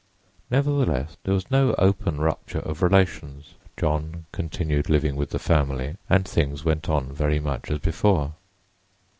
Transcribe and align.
Nevertheless, 0.49 1.17
there 1.23 1.33
was 1.35 1.51
no 1.51 1.75
open 1.77 2.17
rupture 2.19 2.61
of 2.61 2.81
relations: 2.81 3.53
John 3.77 4.25
continued 4.31 4.89
living 4.89 5.15
with 5.15 5.29
the 5.29 5.37
family, 5.37 5.97
and 6.09 6.27
things 6.27 6.65
went 6.65 6.89
on 6.89 7.13
very 7.13 7.39
much 7.39 7.69
as 7.69 7.77
before. 7.77 8.33